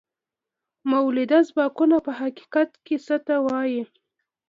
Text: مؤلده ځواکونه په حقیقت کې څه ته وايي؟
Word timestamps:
مؤلده 0.89 1.39
ځواکونه 1.49 1.97
په 2.05 2.11
حقیقت 2.19 2.69
کې 2.85 2.95
څه 3.05 3.15
ته 3.25 3.35
وايي؟ 3.45 3.83